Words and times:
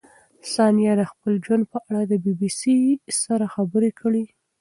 ثانیه 0.53 0.93
د 0.97 1.01
خپل 1.11 1.33
ژوند 1.45 1.63
په 1.73 1.77
اړه 1.87 2.01
د 2.05 2.13
بي 2.23 2.33
بي 2.39 2.49
سي 2.59 2.77
سره 3.23 3.45
خبرې 3.55 3.91
کړې. 3.99 4.23